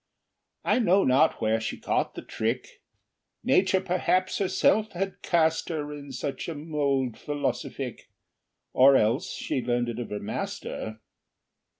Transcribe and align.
I 0.63 0.79
know 0.79 1.03
not 1.03 1.41
where 1.41 1.59
she 1.61 1.77
caught 1.77 2.15
the 2.15 2.23
trick; 2.23 2.81
Nature 3.43 3.79
perhaps 3.81 4.39
herself 4.39 4.93
had 4.93 5.21
cast 5.21 5.69
her 5.69 5.93
In 5.93 6.11
such 6.11 6.49
a 6.49 6.55
mold 6.55 7.13
|philosophique|, 7.19 8.07
Or 8.73 8.95
else 8.97 9.31
she 9.33 9.61
learned 9.61 9.89
it 9.89 9.99
of 9.99 10.09
her 10.09 10.17
master. 10.19 10.99